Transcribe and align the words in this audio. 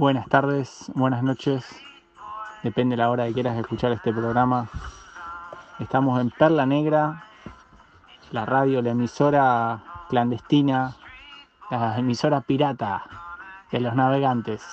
Buenas 0.00 0.30
tardes, 0.30 0.90
buenas 0.94 1.22
noches, 1.22 1.78
depende 2.62 2.94
de 2.94 3.02
la 3.02 3.10
hora 3.10 3.26
que 3.26 3.34
quieras 3.34 3.58
escuchar 3.58 3.92
este 3.92 4.14
programa. 4.14 4.66
Estamos 5.78 6.18
en 6.22 6.30
Perla 6.30 6.64
Negra, 6.64 7.24
la 8.30 8.46
radio, 8.46 8.80
la 8.80 8.92
emisora 8.92 9.82
clandestina, 10.08 10.94
la 11.70 11.98
emisora 11.98 12.40
pirata 12.40 13.04
de 13.70 13.80
los 13.80 13.94
navegantes, 13.94 14.64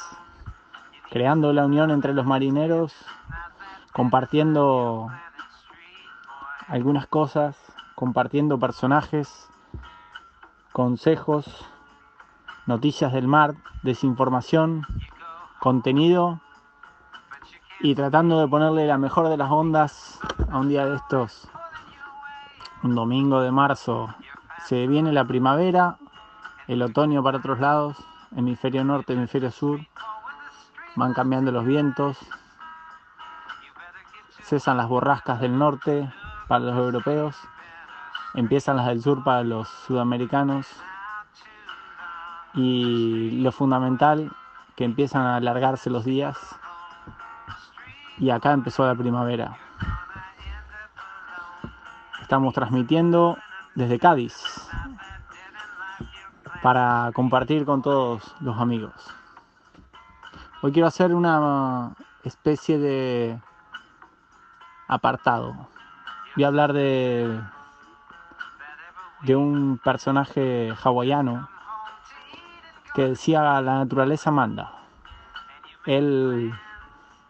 creando 1.10 1.52
la 1.52 1.66
unión 1.66 1.92
entre 1.92 2.14
los 2.14 2.26
marineros, 2.26 2.96
compartiendo 3.92 5.12
algunas 6.70 7.06
cosas, 7.06 7.58
compartiendo 7.96 8.58
personajes, 8.60 9.50
consejos, 10.72 11.66
noticias 12.66 13.12
del 13.12 13.28
mar, 13.28 13.56
desinformación, 13.84 14.86
contenido 15.60 16.40
y 17.80 17.96
tratando 17.96 18.40
de 18.40 18.48
ponerle 18.48 18.88
la 18.88 18.98
mejor 18.98 19.30
de 19.30 19.38
las 19.38 19.52
ondas 19.52 20.20
a 20.50 20.58
un 20.58 20.70
día 20.70 20.86
de 20.86 20.96
estos, 20.96 21.48
un 22.84 22.96
domingo 22.96 23.42
de 23.42 23.52
marzo. 23.52 24.14
Se 24.66 24.88
viene 24.88 25.12
la 25.12 25.26
primavera, 25.26 25.98
el 26.68 26.82
otoño 26.82 27.24
para 27.24 27.38
otros 27.38 27.60
lados, 27.60 27.98
hemisferio 28.36 28.84
norte, 28.84 29.14
hemisferio 29.14 29.52
sur, 29.52 29.80
van 30.96 31.14
cambiando 31.14 31.52
los 31.52 31.66
vientos, 31.66 32.18
cesan 34.42 34.78
las 34.78 34.88
borrascas 34.88 35.40
del 35.40 35.58
norte 35.58 36.12
para 36.48 36.66
los 36.66 36.78
europeos, 36.78 37.36
empiezan 38.34 38.78
las 38.78 38.88
del 38.88 39.02
sur 39.02 39.24
para 39.24 39.44
los 39.44 39.68
sudamericanos, 39.86 40.68
y 42.54 43.42
lo 43.42 43.52
fundamental 43.52 44.32
que 44.78 44.86
empiezan 44.86 45.24
a 45.24 45.36
alargarse 45.38 45.90
los 45.90 46.06
días 46.06 46.38
y 48.20 48.30
acá 48.30 48.54
empezó 48.54 48.86
la 48.86 48.96
primavera. 48.96 49.58
Estamos 52.22 52.54
transmitiendo 52.54 53.38
desde 53.76 54.00
Cádiz 54.00 54.36
para 56.62 57.12
compartir 57.14 57.66
con 57.66 57.82
todos 57.82 58.36
los 58.40 58.58
amigos. 58.60 58.94
Hoy 60.62 60.72
quiero 60.72 60.88
hacer 60.88 61.14
una 61.14 61.94
especie 62.24 62.78
de 62.78 63.40
apartado. 64.88 65.68
Voy 66.36 66.44
a 66.44 66.48
hablar 66.48 66.74
de 66.74 67.42
de 69.22 69.36
un 69.36 69.80
personaje 69.84 70.72
hawaiano 70.84 71.50
que 72.98 73.10
decía 73.10 73.62
la 73.62 73.76
naturaleza 73.78 74.32
manda. 74.32 74.74
Él 75.86 76.52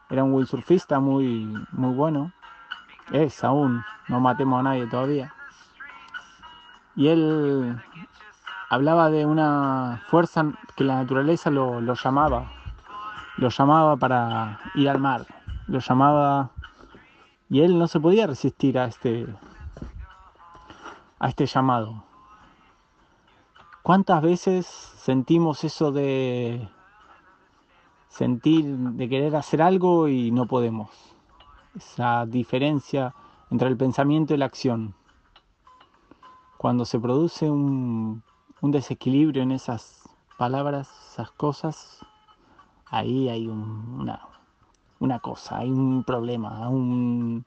era 0.09 0.23
un 0.23 0.31
windsurfista 0.31 1.01
muy, 1.01 1.45
muy 1.73 1.93
bueno. 1.93 2.31
Es 3.11 3.43
aún, 3.43 3.83
no 4.07 4.21
matemos 4.21 4.61
a 4.61 4.63
nadie 4.63 4.87
todavía. 4.87 5.33
Y 6.95 7.09
él 7.09 7.77
hablaba 8.69 9.09
de 9.09 9.25
una 9.25 10.03
fuerza 10.07 10.45
que 10.77 10.85
la 10.85 11.01
naturaleza 11.01 11.49
lo, 11.49 11.81
lo 11.81 11.95
llamaba. 11.95 12.49
Lo 13.35 13.49
llamaba 13.49 13.97
para 13.97 14.61
ir 14.73 14.87
al 14.87 14.99
mar. 14.99 15.25
Lo 15.67 15.79
llamaba... 15.79 16.51
Y 17.49 17.59
él 17.59 17.77
no 17.77 17.87
se 17.87 17.99
podía 17.99 18.25
resistir 18.25 18.79
a 18.79 18.85
este, 18.85 19.27
a 21.19 21.27
este 21.27 21.45
llamado. 21.45 22.06
¿Cuántas 23.87 24.21
veces 24.21 24.65
sentimos 24.65 25.63
eso 25.63 25.93
de 25.93 26.67
sentir, 28.09 28.65
de 28.65 29.07
querer 29.07 29.33
hacer 29.37 29.61
algo 29.61 30.09
y 30.09 30.29
no 30.29 30.45
podemos? 30.45 30.89
Esa 31.73 32.25
diferencia 32.25 33.15
entre 33.49 33.69
el 33.69 33.77
pensamiento 33.77 34.33
y 34.33 34.37
la 34.39 34.43
acción. 34.43 34.93
Cuando 36.57 36.83
se 36.83 36.99
produce 36.99 37.49
un, 37.49 38.23
un 38.59 38.71
desequilibrio 38.71 39.41
en 39.41 39.53
esas 39.53 40.03
palabras, 40.37 40.89
esas 41.13 41.31
cosas, 41.31 42.05
ahí 42.87 43.29
hay 43.29 43.47
una, 43.47 44.19
una 44.99 45.19
cosa, 45.19 45.59
hay 45.59 45.71
un 45.71 46.03
problema, 46.03 46.67
un, 46.67 47.45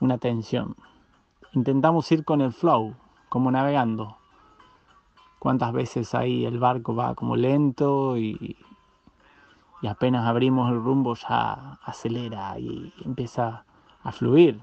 una 0.00 0.16
tensión. 0.16 0.76
Intentamos 1.52 2.10
ir 2.10 2.24
con 2.24 2.40
el 2.40 2.54
flow, 2.54 2.94
como 3.28 3.50
navegando 3.50 4.16
cuántas 5.40 5.72
veces 5.72 6.14
ahí 6.14 6.44
el 6.44 6.60
barco 6.60 6.94
va 6.94 7.16
como 7.16 7.34
lento 7.34 8.16
y, 8.16 8.56
y 9.82 9.86
apenas 9.86 10.28
abrimos 10.28 10.70
el 10.70 10.76
rumbo 10.76 11.14
ya 11.16 11.78
acelera 11.82 12.56
y 12.58 12.92
empieza 13.04 13.64
a 14.04 14.12
fluir. 14.12 14.60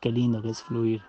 Qué 0.00 0.10
lindo 0.10 0.42
que 0.42 0.50
es 0.50 0.62
fluir. 0.62 1.02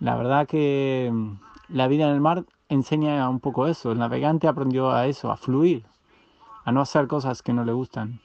La 0.00 0.16
verdad 0.16 0.46
que 0.48 1.08
mm, 1.12 1.32
la 1.68 1.86
vida 1.86 2.08
en 2.08 2.14
el 2.14 2.20
mar 2.20 2.44
enseña 2.68 3.28
un 3.28 3.38
poco 3.38 3.68
eso. 3.68 3.92
El 3.92 3.98
navegante 3.98 4.48
aprendió 4.48 4.90
a 4.90 5.06
eso, 5.06 5.30
a 5.30 5.36
fluir, 5.36 5.84
a 6.64 6.72
no 6.72 6.80
hacer 6.80 7.06
cosas 7.06 7.42
que 7.42 7.52
no 7.52 7.64
le 7.64 7.72
gustan. 7.72 8.20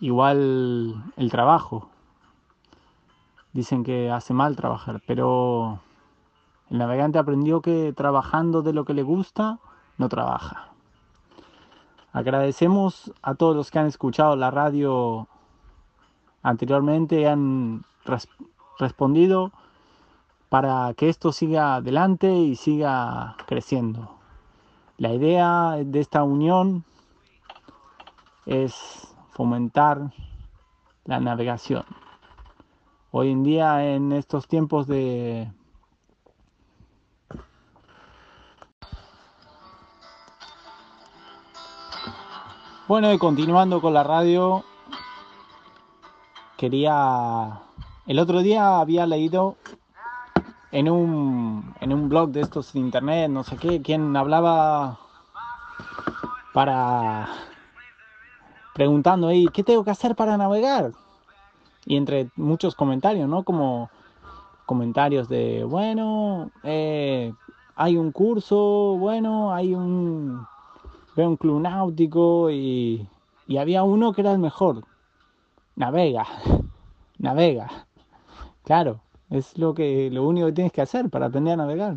Igual 0.00 1.02
el 1.16 1.30
trabajo. 1.30 1.88
Dicen 3.52 3.82
que 3.82 4.10
hace 4.10 4.34
mal 4.34 4.54
trabajar, 4.54 5.02
pero 5.06 5.80
el 6.70 6.78
navegante 6.78 7.18
aprendió 7.18 7.60
que 7.60 7.92
trabajando 7.92 8.62
de 8.62 8.72
lo 8.72 8.84
que 8.84 8.94
le 8.94 9.02
gusta, 9.02 9.58
no 9.98 10.08
trabaja. 10.08 10.68
Agradecemos 12.12 13.12
a 13.22 13.34
todos 13.34 13.56
los 13.56 13.70
que 13.70 13.80
han 13.80 13.86
escuchado 13.86 14.36
la 14.36 14.50
radio 14.50 15.28
anteriormente 16.42 17.20
y 17.20 17.24
han 17.24 17.84
respondido 18.78 19.52
para 20.48 20.94
que 20.94 21.08
esto 21.08 21.32
siga 21.32 21.76
adelante 21.76 22.32
y 22.32 22.56
siga 22.56 23.36
creciendo. 23.46 24.16
La 24.96 25.12
idea 25.12 25.76
de 25.84 26.00
esta 26.00 26.22
unión 26.22 26.84
es 28.46 29.14
fomentar 29.30 30.12
la 31.04 31.20
navegación. 31.20 31.84
Hoy 33.10 33.30
en 33.30 33.42
día, 33.42 33.92
en 33.92 34.12
estos 34.12 34.46
tiempos 34.46 34.86
de 34.86 35.50
Bueno, 42.90 43.12
y 43.12 43.18
continuando 43.18 43.80
con 43.80 43.94
la 43.94 44.02
radio, 44.02 44.64
quería... 46.56 47.60
El 48.04 48.18
otro 48.18 48.40
día 48.40 48.80
había 48.80 49.06
leído 49.06 49.54
en 50.72 50.90
un, 50.90 51.72
en 51.80 51.92
un 51.92 52.08
blog 52.08 52.30
de 52.30 52.40
estos 52.40 52.72
de 52.72 52.80
internet, 52.80 53.30
no 53.30 53.44
sé 53.44 53.58
qué, 53.58 53.80
quien 53.80 54.16
hablaba 54.16 54.98
para... 56.52 57.28
preguntando 58.74 59.28
ahí, 59.28 59.46
¿qué 59.52 59.62
tengo 59.62 59.84
que 59.84 59.92
hacer 59.92 60.16
para 60.16 60.36
navegar? 60.36 60.90
Y 61.86 61.96
entre 61.96 62.30
muchos 62.34 62.74
comentarios, 62.74 63.28
¿no? 63.28 63.44
Como 63.44 63.88
comentarios 64.66 65.28
de, 65.28 65.62
bueno, 65.62 66.50
eh, 66.64 67.32
hay 67.76 67.96
un 67.96 68.10
curso, 68.10 68.96
bueno, 68.98 69.54
hay 69.54 69.76
un 69.76 70.44
veo 71.16 71.28
un 71.28 71.36
club 71.36 71.60
náutico 71.60 72.50
y, 72.50 73.08
y 73.46 73.56
había 73.56 73.82
uno 73.82 74.12
que 74.12 74.20
era 74.20 74.32
el 74.32 74.38
mejor. 74.38 74.84
Navega, 75.76 76.26
navega. 77.18 77.70
Claro, 78.62 79.00
es 79.30 79.56
lo 79.58 79.74
que 79.74 80.10
lo 80.12 80.28
único 80.28 80.46
que 80.46 80.52
tienes 80.52 80.72
que 80.72 80.82
hacer 80.82 81.08
para 81.10 81.26
aprender 81.26 81.54
a 81.54 81.56
navegar. 81.56 81.96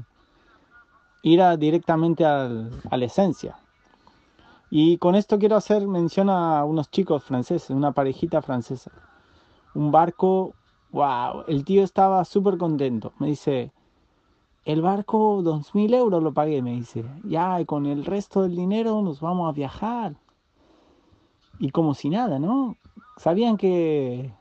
Ir 1.21 1.41
directamente 1.59 2.25
al, 2.25 2.71
a 2.89 2.97
la 2.97 3.05
esencia. 3.05 3.57
Y 4.71 4.97
con 4.97 5.13
esto 5.15 5.37
quiero 5.37 5.55
hacer 5.55 5.87
mención 5.87 6.29
a 6.29 6.63
unos 6.63 6.89
chicos 6.89 7.23
franceses, 7.23 7.69
una 7.69 7.91
parejita 7.91 8.41
francesa. 8.41 8.91
Un 9.75 9.91
barco, 9.91 10.55
wow, 10.91 11.43
el 11.47 11.63
tío 11.65 11.83
estaba 11.83 12.23
súper 12.25 12.57
contento. 12.57 13.13
Me 13.19 13.27
dice, 13.27 13.72
el 14.65 14.81
barco, 14.81 15.41
dos 15.43 15.75
mil 15.75 15.93
euros 15.93 16.23
lo 16.23 16.33
pagué, 16.33 16.61
me 16.61 16.71
dice. 16.71 17.03
Ya, 17.23 17.59
y 17.59 17.65
con 17.65 17.85
el 17.85 18.05
resto 18.05 18.43
del 18.43 18.55
dinero 18.55 19.01
nos 19.01 19.19
vamos 19.19 19.49
a 19.49 19.53
viajar. 19.53 20.15
Y 21.59 21.71
como 21.71 21.93
si 21.93 22.09
nada, 22.09 22.39
¿no? 22.39 22.77
Sabían 23.17 23.57
que, 23.57 24.33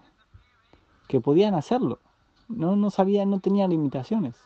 que 1.08 1.20
podían 1.20 1.54
hacerlo. 1.54 1.98
No, 2.48 2.76
no 2.76 2.90
sabían, 2.90 3.30
no 3.30 3.40
tenían 3.40 3.70
limitaciones. 3.70 4.36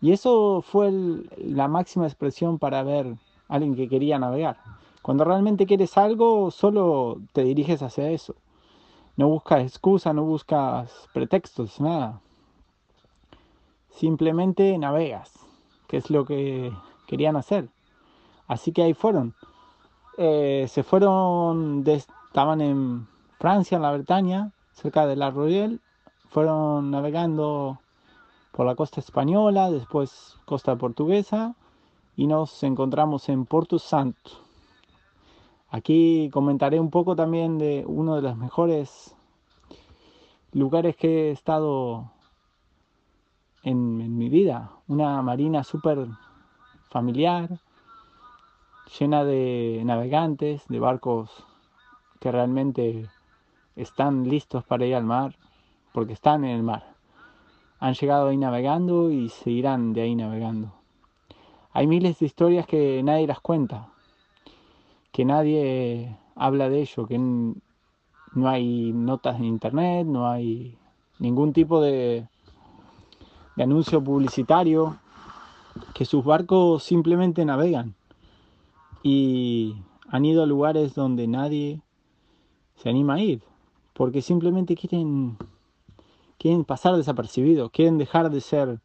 Y 0.00 0.12
eso 0.12 0.62
fue 0.62 0.92
la 1.38 1.68
máxima 1.68 2.06
expresión 2.06 2.58
para 2.58 2.82
ver 2.82 3.06
a 3.48 3.54
alguien 3.54 3.76
que 3.76 3.88
quería 3.88 4.18
navegar. 4.18 4.58
Cuando 5.02 5.24
realmente 5.24 5.66
quieres 5.66 5.96
algo, 5.98 6.50
solo 6.50 7.20
te 7.32 7.44
diriges 7.44 7.82
hacia 7.82 8.10
eso. 8.10 8.34
No 9.16 9.28
buscas 9.28 9.62
excusa, 9.62 10.12
no 10.12 10.24
buscas 10.24 11.08
pretextos, 11.12 11.80
nada 11.80 12.20
simplemente 13.96 14.76
navegas, 14.78 15.32
que 15.88 15.96
es 15.96 16.10
lo 16.10 16.24
que 16.24 16.72
querían 17.06 17.36
hacer. 17.36 17.68
Así 18.46 18.72
que 18.72 18.82
ahí 18.82 18.94
fueron. 18.94 19.34
eh, 20.18 20.66
se 20.68 20.82
fueron, 20.82 21.84
estaban 21.86 22.60
en 22.60 23.06
Francia, 23.38 23.76
en 23.76 23.82
la 23.82 23.92
Bretaña, 23.92 24.52
cerca 24.72 25.06
de 25.06 25.16
La 25.16 25.30
Royelle, 25.30 25.78
fueron 26.30 26.90
navegando 26.90 27.80
por 28.52 28.66
la 28.66 28.74
costa 28.74 29.00
española, 29.00 29.70
después 29.70 30.36
costa 30.46 30.76
portuguesa 30.76 31.54
y 32.16 32.26
nos 32.26 32.62
encontramos 32.62 33.28
en 33.28 33.44
Porto 33.44 33.78
Santo. 33.78 34.30
Aquí 35.70 36.30
comentaré 36.32 36.80
un 36.80 36.90
poco 36.90 37.16
también 37.16 37.58
de 37.58 37.84
uno 37.86 38.16
de 38.16 38.22
los 38.22 38.36
mejores 38.36 39.14
lugares 40.52 40.96
que 40.96 41.28
he 41.28 41.30
estado 41.32 42.10
en, 43.66 44.16
mi 44.16 44.28
vida. 44.28 44.70
Una 44.86 45.20
marina 45.22 45.64
súper 45.64 46.06
familiar, 46.88 47.58
llena 48.98 49.24
de 49.24 49.82
navegantes, 49.84 50.66
de 50.68 50.78
barcos 50.78 51.44
que 52.20 52.30
realmente 52.30 53.08
están 53.74 54.28
listos 54.28 54.64
para 54.64 54.86
ir 54.86 54.94
al 54.94 55.04
mar, 55.04 55.34
porque 55.92 56.12
están 56.12 56.44
en 56.44 56.52
el 56.52 56.62
mar. 56.62 56.94
Han 57.80 57.94
llegado 57.94 58.28
ahí 58.28 58.36
navegando 58.36 59.10
y 59.10 59.28
seguirán 59.28 59.92
de 59.92 60.02
ahí 60.02 60.14
navegando. 60.14 60.72
Hay 61.72 61.88
miles 61.88 62.20
de 62.20 62.26
historias 62.26 62.66
que 62.66 63.02
nadie 63.02 63.26
las 63.26 63.40
cuenta, 63.40 63.88
que 65.12 65.24
nadie 65.24 66.16
habla 66.36 66.68
de 66.68 66.82
ello, 66.82 67.06
que 67.06 67.18
no 67.18 68.48
hay 68.48 68.92
notas 68.92 69.36
en 69.36 69.44
internet, 69.44 70.06
no 70.06 70.28
hay 70.28 70.78
ningún 71.18 71.52
tipo 71.52 71.80
de, 71.80 72.28
de 73.56 73.62
anuncio 73.62 74.02
publicitario, 74.02 74.98
que 75.94 76.04
sus 76.04 76.24
barcos 76.24 76.82
simplemente 76.82 77.44
navegan 77.44 77.94
y 79.02 79.76
han 80.08 80.24
ido 80.24 80.42
a 80.42 80.46
lugares 80.46 80.94
donde 80.94 81.26
nadie 81.26 81.80
se 82.76 82.88
anima 82.88 83.14
a 83.14 83.20
ir, 83.20 83.42
porque 83.94 84.22
simplemente 84.22 84.76
quieren, 84.76 85.36
quieren 86.38 86.64
pasar 86.64 86.96
desapercibidos, 86.96 87.70
quieren 87.70 87.98
dejar 87.98 88.30
de 88.30 88.40
ser 88.40 88.80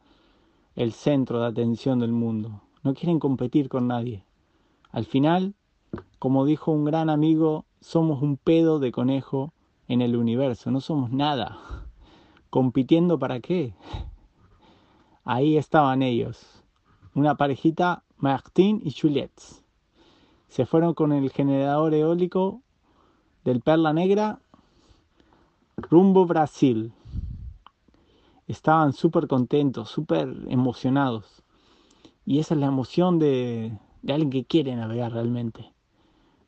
el 0.75 0.93
centro 0.93 1.41
de 1.41 1.47
atención 1.47 1.99
del 1.99 2.11
mundo, 2.11 2.61
no 2.83 2.93
quieren 2.93 3.19
competir 3.19 3.67
con 3.67 3.87
nadie. 3.87 4.23
Al 4.91 5.05
final, 5.05 5.53
como 6.19 6.45
dijo 6.45 6.71
un 6.71 6.85
gran 6.85 7.09
amigo, 7.09 7.65
somos 7.81 8.21
un 8.21 8.37
pedo 8.37 8.79
de 8.79 8.91
conejo 8.91 9.53
en 9.87 10.01
el 10.01 10.15
universo, 10.15 10.71
no 10.71 10.79
somos 10.81 11.11
nada. 11.11 11.57
¿Compitiendo 12.49 13.17
para 13.17 13.39
qué? 13.39 13.73
Ahí 15.23 15.57
estaban 15.57 16.01
ellos, 16.01 16.63
una 17.13 17.35
parejita 17.35 18.03
Martín 18.17 18.81
y 18.83 18.91
Juliette. 18.91 19.41
Se 20.47 20.65
fueron 20.65 20.93
con 20.93 21.11
el 21.11 21.29
generador 21.29 21.93
eólico 21.93 22.61
del 23.43 23.61
Perla 23.61 23.93
Negra 23.93 24.39
rumbo 25.77 26.25
Brasil. 26.25 26.93
Estaban 28.47 28.93
súper 28.93 29.27
contentos, 29.27 29.89
súper 29.89 30.35
emocionados. 30.49 31.43
Y 32.25 32.39
esa 32.39 32.53
es 32.53 32.59
la 32.59 32.67
emoción 32.67 33.19
de, 33.19 33.77
de 34.01 34.13
alguien 34.13 34.29
que 34.29 34.45
quiere 34.45 34.75
navegar 34.75 35.13
realmente. 35.13 35.71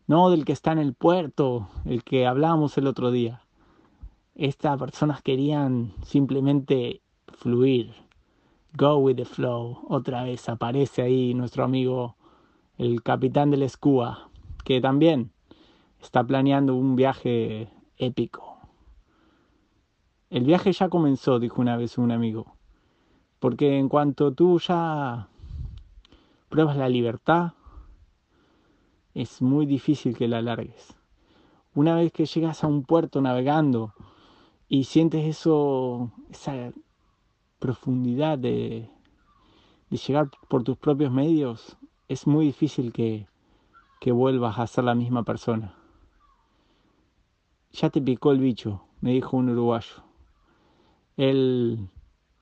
No 0.06 0.30
del 0.30 0.46
que 0.46 0.52
está 0.52 0.72
en 0.72 0.80
el 0.80 0.94
puerto, 0.94 1.70
el 1.86 2.04
que 2.04 2.28
hablábamos 2.28 2.78
el 2.78 2.88
otro 2.88 3.12
día. 3.12 3.42
Estas 4.36 4.78
personas 4.78 5.22
querían 5.22 5.94
simplemente 6.04 7.02
fluir, 7.28 7.94
Go 8.76 8.98
with 8.98 9.18
the 9.18 9.26
flow. 9.26 9.86
Otra 9.88 10.24
vez 10.24 10.50
aparece 10.50 11.04
ahí 11.04 11.36
nuestro 11.36 11.64
amigo, 11.64 12.16
el 12.80 13.04
capitán 13.04 13.52
del 13.52 13.62
Escúa, 13.62 14.30
que 14.66 14.82
también 14.82 15.32
está 16.02 16.24
planeando 16.24 16.76
un 16.76 16.96
viaje 16.96 17.70
épico. 17.98 18.58
El 20.32 20.46
viaje 20.46 20.74
ya 20.74 20.90
comenzó, 20.90 21.38
dijo 21.38 21.62
una 21.62 21.78
vez 21.78 22.00
un 22.00 22.12
amigo, 22.12 22.56
porque 23.40 23.78
en 23.78 23.90
cuanto 23.90 24.34
tú 24.34 24.60
ya 24.60 25.28
pruebas 26.50 26.76
la 26.76 26.90
libertad, 26.90 27.54
es 29.14 29.44
muy 29.44 29.68
difícil 29.68 30.18
que 30.18 30.28
la 30.28 30.42
largues. 30.42 30.96
Una 31.76 31.94
vez 31.94 32.12
que 32.12 32.26
llegas 32.26 32.64
a 32.64 32.68
un 32.68 32.84
puerto 32.84 33.22
navegando 33.22 33.94
y 34.68 34.86
sientes 34.86 35.26
eso, 35.26 36.12
esa 36.32 36.74
profundidad 37.64 38.38
de, 38.38 38.90
llegar 39.90 40.30
por 40.50 40.66
tus 40.66 40.76
propios 40.76 41.14
medios, 41.14 41.78
es 42.10 42.28
muy 42.28 42.48
difícil 42.48 42.92
que, 42.92 43.26
que 44.02 44.12
vuelvas 44.12 44.60
a 44.60 44.68
ser 44.68 44.84
la 44.84 44.96
misma 44.96 45.24
persona. 45.24 45.74
Ya 47.72 47.90
te 47.90 48.02
picó 48.02 48.34
el 48.34 48.40
bicho, 48.40 48.84
me 49.00 49.12
dijo 49.14 49.38
un 49.38 49.48
uruguayo. 49.48 50.04
Él 51.16 51.88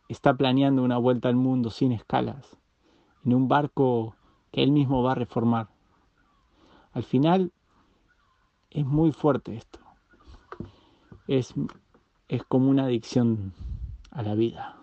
está 0.09 0.33
planeando 0.33 0.81
una 0.81 0.97
vuelta 0.97 1.29
al 1.29 1.35
mundo 1.35 1.69
sin 1.69 1.91
escalas, 1.91 2.57
en 3.23 3.35
un 3.35 3.47
barco 3.47 4.15
que 4.51 4.63
él 4.63 4.71
mismo 4.71 5.03
va 5.03 5.12
a 5.12 5.21
reformar. 5.23 5.68
Al 6.94 7.03
final 7.03 7.51
es 8.71 8.88
muy 8.88 9.12
fuerte 9.12 9.56
esto. 9.56 9.79
Es, 11.27 11.53
es 12.27 12.44
como 12.45 12.71
una 12.71 12.85
adicción 12.85 13.53
a 14.09 14.23
la 14.23 14.33
vida. 14.33 14.81